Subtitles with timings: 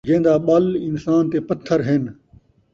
[0.07, 2.03] جِیندا ٻَل اِنسان تے پتھر ہِن